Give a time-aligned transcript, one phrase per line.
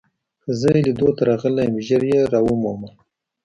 [0.59, 2.89] زه يې لیدو ته راغلی یم، ژر يې را ومومه.